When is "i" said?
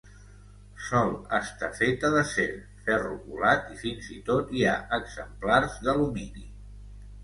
3.77-3.81, 4.19-4.21